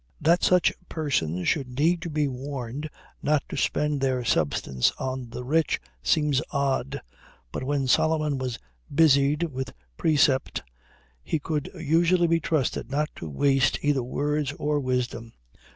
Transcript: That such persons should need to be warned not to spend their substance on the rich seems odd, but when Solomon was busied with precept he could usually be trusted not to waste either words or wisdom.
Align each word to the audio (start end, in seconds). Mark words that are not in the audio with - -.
That 0.19 0.41
such 0.43 0.73
persons 0.89 1.47
should 1.47 1.77
need 1.79 2.01
to 2.01 2.09
be 2.09 2.27
warned 2.27 2.89
not 3.21 3.43
to 3.49 3.55
spend 3.55 4.01
their 4.01 4.23
substance 4.25 4.91
on 4.97 5.29
the 5.29 5.43
rich 5.43 5.79
seems 6.01 6.41
odd, 6.49 7.03
but 7.51 7.63
when 7.63 7.85
Solomon 7.85 8.39
was 8.39 8.57
busied 8.91 9.43
with 9.43 9.73
precept 9.97 10.63
he 11.23 11.37
could 11.37 11.69
usually 11.75 12.25
be 12.25 12.39
trusted 12.39 12.89
not 12.89 13.11
to 13.17 13.29
waste 13.29 13.77
either 13.83 14.01
words 14.01 14.53
or 14.53 14.79
wisdom. 14.79 15.33